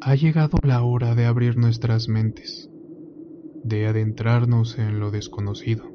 [0.00, 2.70] Ha llegado la hora de abrir nuestras mentes,
[3.64, 5.90] de adentrarnos en lo desconocido,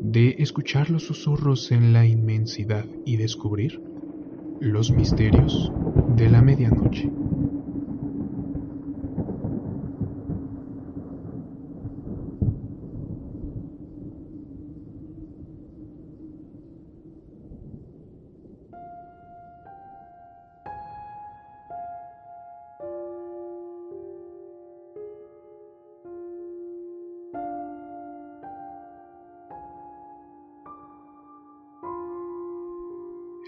[0.00, 3.82] de escuchar los susurros en la inmensidad y descubrir
[4.60, 5.70] los misterios
[6.16, 7.10] de la medianoche.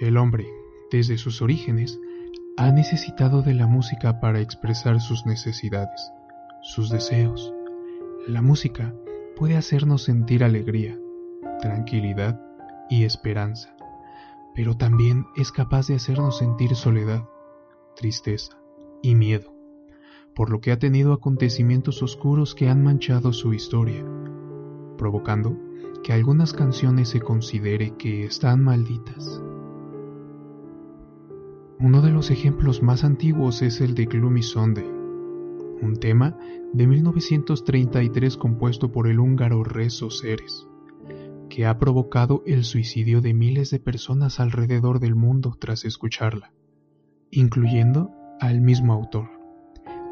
[0.01, 0.49] El hombre,
[0.91, 2.01] desde sus orígenes,
[2.57, 6.11] ha necesitado de la música para expresar sus necesidades,
[6.63, 7.53] sus deseos.
[8.27, 8.93] La música
[9.37, 10.99] puede hacernos sentir alegría,
[11.61, 12.41] tranquilidad
[12.91, 13.77] y esperanza,
[14.53, 17.29] pero también es capaz de hacernos sentir soledad,
[17.95, 18.59] tristeza
[19.01, 19.55] y miedo,
[20.35, 24.05] por lo que ha tenido acontecimientos oscuros que han manchado su historia,
[24.99, 25.57] provocando
[26.03, 29.41] que algunas canciones se considere que están malditas.
[31.81, 36.39] Uno de los ejemplos más antiguos es el de Gloomy Sunday, un tema
[36.73, 40.69] de 1933 compuesto por el húngaro Rezo Ceres,
[41.51, 46.53] que ha provocado el suicidio de miles de personas alrededor del mundo tras escucharla,
[47.31, 49.29] incluyendo al mismo autor,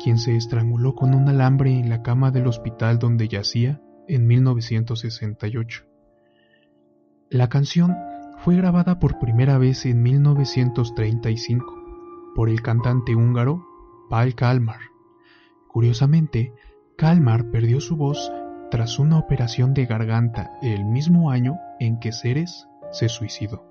[0.02, 5.84] quien se estranguló con un alambre en la cama del hospital donde yacía en 1968.
[7.30, 7.94] La canción
[8.44, 13.64] fue grabada por primera vez en 1935 por el cantante húngaro
[14.10, 14.80] Pál Kalmar.
[15.68, 16.52] Curiosamente,
[16.96, 18.32] Kalmar perdió su voz
[18.68, 23.64] tras una operación de garganta el mismo año en que Ceres se suicidó.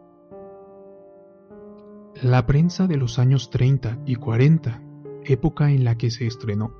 [2.21, 4.81] La prensa de los años 30 y 40,
[5.25, 6.73] época en la que se estrenó,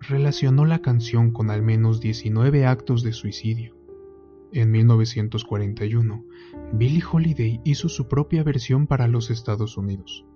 [0.00, 3.81] relacionó la canción con al menos 19 actos de suicidio.
[4.54, 6.26] En 1941,
[6.74, 10.26] Billie Holiday hizo su propia versión para los Estados Unidos,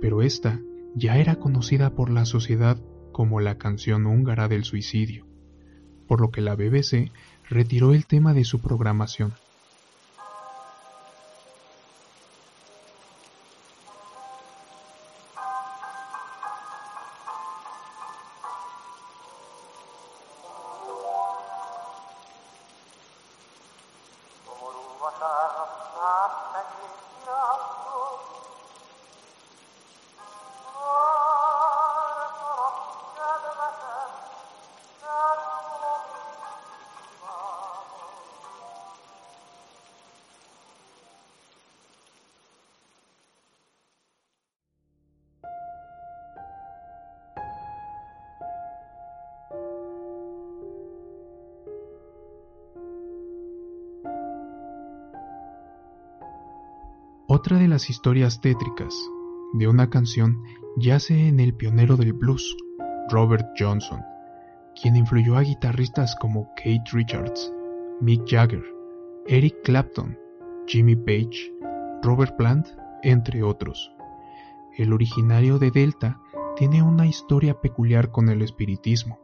[0.00, 0.60] pero esta
[0.94, 5.26] ya era conocida por la sociedad como la canción húngara del suicidio,
[6.06, 7.10] por lo que la BBC
[7.50, 9.32] retiró el tema de su programación.
[57.44, 58.94] Otra de las historias tétricas
[59.54, 60.44] de una canción
[60.76, 62.56] yace en el pionero del blues,
[63.10, 64.00] Robert Johnson,
[64.80, 67.52] quien influyó a guitarristas como Kate Richards,
[68.00, 68.62] Mick Jagger,
[69.26, 70.16] Eric Clapton,
[70.68, 71.52] Jimmy Page,
[72.04, 72.68] Robert Plant,
[73.02, 73.90] entre otros.
[74.78, 76.20] El originario de Delta
[76.54, 79.18] tiene una historia peculiar con el espiritismo.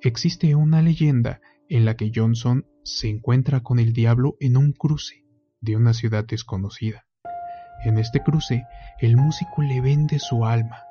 [0.00, 5.24] Existe una leyenda en la que Johnson se encuentra con el diablo en un cruce
[5.60, 7.03] de una ciudad desconocida.
[7.82, 8.66] En este cruce,
[8.98, 10.84] el músico le vende su alma,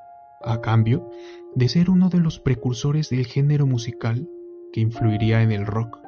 [0.43, 1.09] a cambio
[1.55, 4.27] de ser uno de los precursores del género musical
[4.71, 5.99] que influiría en el rock.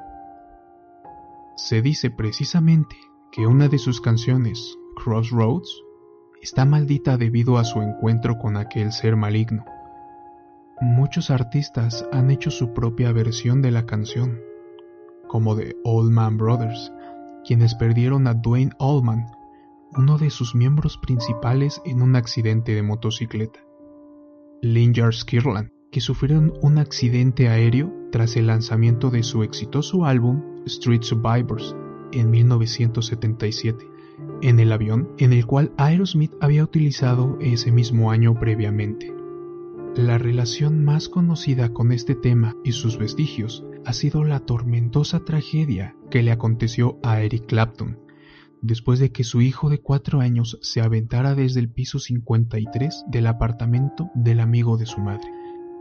[1.56, 2.96] Se dice precisamente
[3.32, 5.82] que una de sus canciones, Crossroads,
[6.42, 9.64] está maldita debido a su encuentro con aquel ser maligno.
[10.80, 14.38] Muchos artistas han hecho su propia versión de la canción,
[15.28, 16.92] como de Old Man Brothers,
[17.44, 19.26] quienes perdieron a Dwayne Allman,
[19.96, 23.60] uno de sus miembros principales en un accidente de motocicleta.
[24.62, 31.02] Lynyrd Skirland, que sufrieron un accidente aéreo tras el lanzamiento de su exitoso álbum Street
[31.02, 31.74] Survivors
[32.12, 33.86] en 1977,
[34.42, 39.14] en el avión en el cual Aerosmith había utilizado ese mismo año previamente.
[39.94, 45.96] La relación más conocida con este tema y sus vestigios ha sido la tormentosa tragedia
[46.10, 47.98] que le aconteció a Eric Clapton,
[48.62, 53.26] después de que su hijo de cuatro años se aventara desde el piso 53 del
[53.26, 55.30] apartamento del amigo de su madre.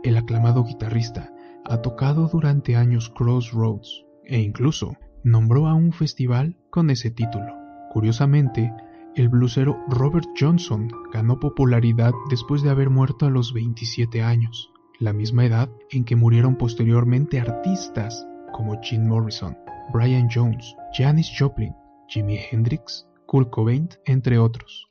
[0.04, 1.34] El aclamado guitarrista
[1.66, 7.54] ha tocado durante años Crossroads e incluso nombró a un festival con ese título.
[7.92, 8.72] Curiosamente,
[9.16, 15.14] el blusero Robert Johnson ganó popularidad después de haber muerto a los 27 años, la
[15.14, 19.58] misma edad en que murieron posteriormente artistas como Jim Morrison,
[19.94, 21.74] Brian Jones, Janis Joplin,
[22.08, 24.88] Jimi Hendrix, Kurt Cobain, entre otros.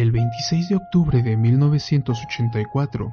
[0.00, 3.12] El 26 de octubre de 1984,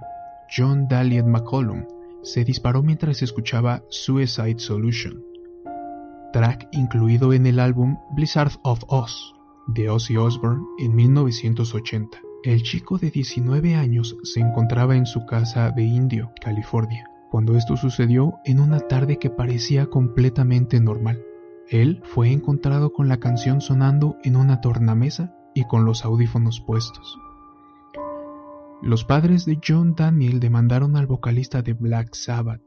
[0.49, 1.83] John Daliet McCollum
[2.23, 5.21] se disparó mientras escuchaba Suicide Solution,
[6.31, 9.35] track incluido en el álbum Blizzard of Oz
[9.67, 12.19] de Ozzy Osbourne en 1980.
[12.45, 17.75] El chico de 19 años se encontraba en su casa de Indio, California, cuando esto
[17.75, 21.21] sucedió en una tarde que parecía completamente normal.
[21.69, 27.17] Él fue encontrado con la canción sonando en una tornamesa y con los audífonos puestos.
[28.83, 32.61] Los padres de John Daniel demandaron al vocalista de Black Sabbath,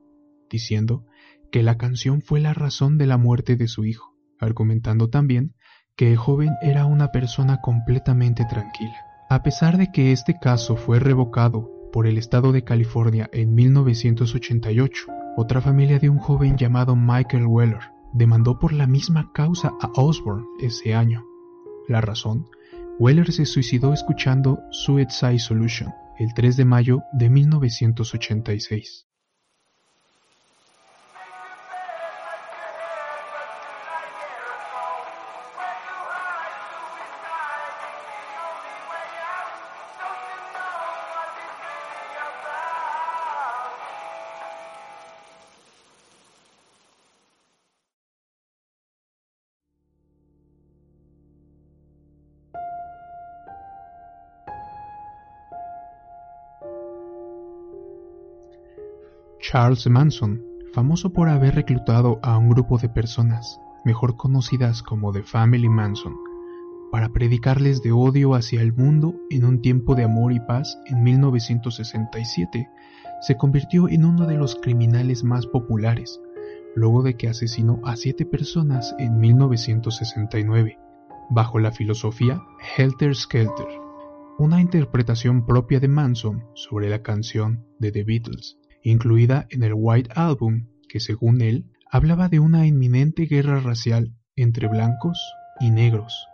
[0.50, 1.06] diciendo
[1.52, 5.54] que la canción fue la razón de la muerte de su hijo, argumentando también
[5.94, 8.96] que el joven era una persona completamente tranquila.
[9.28, 15.06] A pesar de que este caso fue revocado por el estado de California en 1988,
[15.36, 20.44] otra familia de un joven llamado Michael Weller demandó por la misma causa a Osborne
[20.58, 21.24] ese año.
[21.86, 22.48] La razón
[23.00, 29.09] Weller se suicidó escuchando Suicide Solution el 3 de mayo de 1986.
[59.50, 60.40] Charles Manson,
[60.72, 66.14] famoso por haber reclutado a un grupo de personas, mejor conocidas como The Family Manson,
[66.92, 71.02] para predicarles de odio hacia el mundo en un tiempo de amor y paz en
[71.02, 72.70] 1967,
[73.22, 76.20] se convirtió en uno de los criminales más populares,
[76.76, 80.78] luego de que asesinó a siete personas en 1969,
[81.28, 82.40] bajo la filosofía
[82.76, 83.66] Helter Skelter,
[84.38, 90.10] una interpretación propia de Manson sobre la canción de The Beatles incluida en el White
[90.14, 95.18] Album, que según él hablaba de una inminente guerra racial entre blancos
[95.60, 96.26] y negros.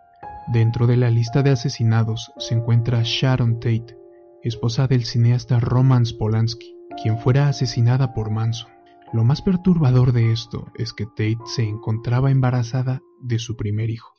[0.49, 3.97] Dentro de la lista de asesinados se encuentra Sharon Tate,
[4.43, 6.73] esposa del cineasta Roman Polanski,
[7.03, 8.71] quien fuera asesinada por Manson.
[9.13, 14.16] Lo más perturbador de esto es que Tate se encontraba embarazada de su primer hijo.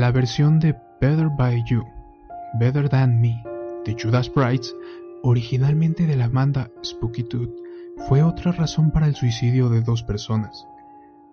[0.00, 1.84] La versión de Better By You,
[2.58, 3.44] Better Than Me
[3.84, 4.72] de Judas Priest,
[5.22, 7.54] originalmente de la banda Spooky Tooth,
[8.08, 10.66] fue otra razón para el suicidio de dos personas.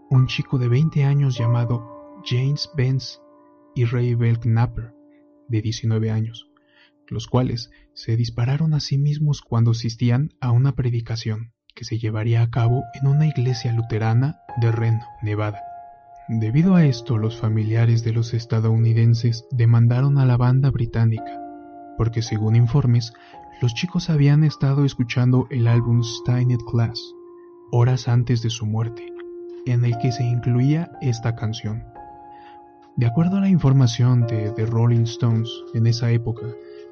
[0.10, 3.22] Un chico de 20 años llamado James Benz
[3.74, 4.94] y Ray Belknapper,
[5.48, 6.52] de 19 años,
[7.08, 12.42] los cuales se dispararon a sí mismos cuando asistían a una predicación que se llevaría
[12.42, 15.67] a cabo en una iglesia luterana de Reno, Nevada.
[16.30, 21.42] Debido a esto, los familiares de los estadounidenses demandaron a la banda británica,
[21.98, 23.14] porque según informes,
[23.62, 27.00] los chicos habían estado escuchando el álbum Stained Class
[27.72, 29.14] horas antes de su muerte,
[29.66, 31.86] en el que se incluía esta canción.
[32.98, 36.48] De acuerdo a la información de The Rolling Stones en esa época,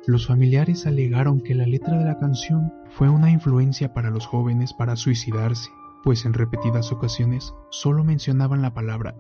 [0.08, 4.74] los familiares alegaron que la letra de la canción fue una influencia para los jóvenes
[4.74, 5.70] para suicidarse
[6.06, 9.18] pues en repetidas ocasiones solo mencionaban la palabra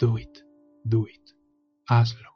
[0.00, 0.38] do it,
[0.82, 1.20] do it,
[1.86, 2.33] hazlo.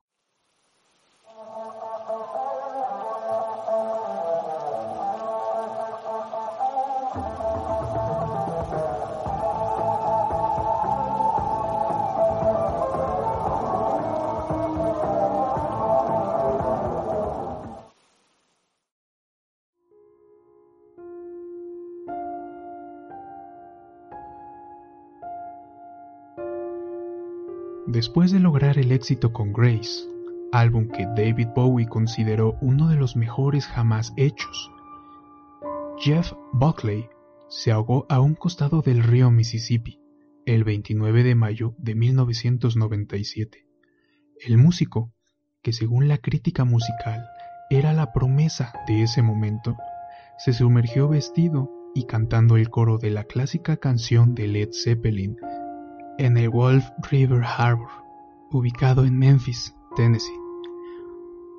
[27.88, 30.04] Después de lograr el éxito con Grace,
[30.52, 34.70] álbum que David Bowie consideró uno de los mejores jamás hechos,
[35.96, 37.08] Jeff Buckley
[37.48, 40.02] se ahogó a un costado del río Mississippi
[40.44, 43.66] el 29 de mayo de 1997.
[44.46, 45.14] El músico,
[45.62, 47.24] que según la crítica musical
[47.70, 49.78] era la promesa de ese momento,
[50.36, 55.38] se sumergió vestido y cantando el coro de la clásica canción de Led Zeppelin
[56.18, 57.88] en el Wolf River Harbor,
[58.50, 60.32] ubicado en Memphis, Tennessee.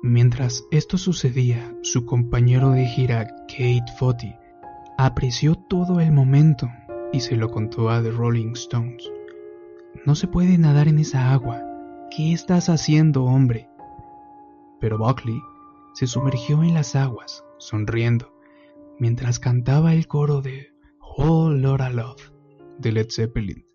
[0.02, 4.34] Mientras esto sucedía, su compañero de gira, Kate Footy,
[4.98, 6.68] apreció todo el momento
[7.12, 9.10] y se lo contó a The Rolling Stones.
[10.04, 11.62] No se puede nadar en esa agua.
[12.14, 13.68] ¿Qué estás haciendo, hombre?
[14.78, 15.40] Pero Buckley
[15.94, 18.34] se sumergió en las aguas, sonriendo,
[18.98, 20.68] mientras cantaba el coro de
[21.00, 22.30] Whole Lotta Love
[22.78, 23.69] de Led Zeppelin.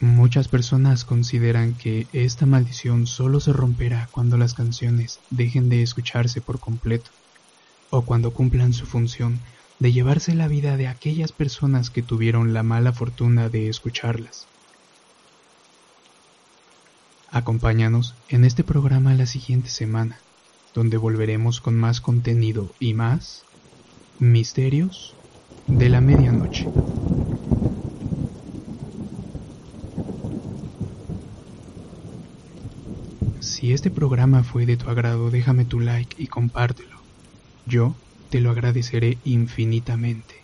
[0.00, 6.40] Muchas personas consideran que esta maldición solo se romperá cuando las canciones dejen de escucharse
[6.40, 7.10] por completo,
[7.90, 9.40] o cuando cumplan su función
[9.80, 14.46] de llevarse la vida de aquellas personas que tuvieron la mala fortuna de escucharlas.
[17.26, 20.20] Acompáñanos en este programa la siguiente semana,
[20.74, 23.46] donde volveremos con más contenido y más
[24.20, 25.16] misterios
[25.66, 26.68] de la medianoche.
[33.68, 36.96] Si este programa fue de tu agrado, déjame tu like y compártelo.
[37.66, 40.37] Yo te lo agradeceré infinitamente.